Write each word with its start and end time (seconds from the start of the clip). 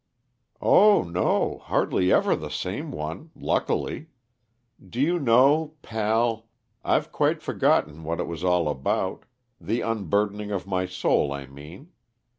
"Oh, 0.63 1.03
no. 1.03 1.59
Hardly 1.65 2.11
ever 2.11 2.35
the 2.35 2.49
same 2.49 2.89
one, 2.89 3.29
luckily. 3.35 4.07
Do 4.83 4.99
you 4.99 5.19
know 5.19 5.75
pal, 5.83 6.47
I've 6.83 7.11
quite 7.11 7.43
forgotten 7.43 8.03
what 8.03 8.19
it 8.19 8.25
was 8.25 8.43
all 8.43 8.67
about 8.67 9.25
the 9.59 9.81
unburdening 9.81 10.49
of 10.49 10.65
my 10.65 10.87
soul, 10.87 11.31
I 11.31 11.45
mean. 11.45 11.91